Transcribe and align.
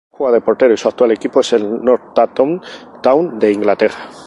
Juega 0.09 0.33
de 0.33 0.41
portero 0.41 0.73
y 0.73 0.77
su 0.77 0.87
actual 0.87 1.11
equipo 1.11 1.41
es 1.41 1.53
el 1.53 1.73
Northampton 1.81 2.59
Town 3.03 3.37
de 3.37 3.51
Inglaterra. 3.51 4.09